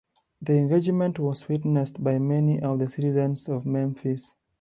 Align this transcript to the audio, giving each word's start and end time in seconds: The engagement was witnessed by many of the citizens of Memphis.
The 0.41 0.53
engagement 0.53 1.19
was 1.19 1.47
witnessed 1.47 2.03
by 2.03 2.17
many 2.17 2.59
of 2.59 2.79
the 2.79 2.89
citizens 2.89 3.47
of 3.47 3.67
Memphis. 3.67 4.33